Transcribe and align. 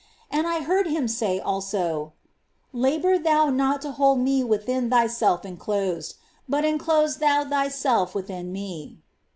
And 0.31 0.47
I 0.47 0.61
heard 0.61 0.87
Him 0.87 1.07
say 1.07 1.39
also; 1.39 2.13
"Labour 2.73 3.19
thou 3.19 3.51
not 3.51 3.83
to 3.83 3.91
hold 3.91 4.17
Me 4.19 4.43
within 4.43 4.89
thyself 4.89 5.45
enclosed, 5.45 6.15
but 6.49 6.65
enclose 6.65 7.17
thou 7.17 7.45
thyself 7.45 8.15
within 8.15 8.51
Me." 8.51 8.97